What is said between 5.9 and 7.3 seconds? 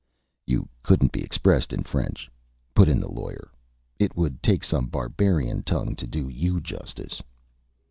to do you justice."